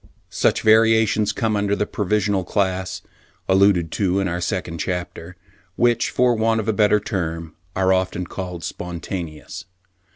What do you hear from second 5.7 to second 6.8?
which for want of a